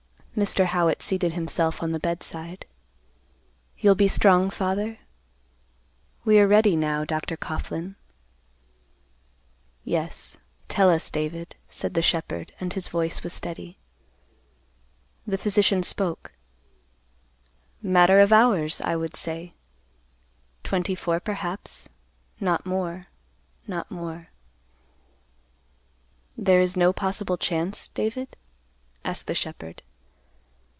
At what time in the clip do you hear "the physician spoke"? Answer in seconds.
15.27-16.31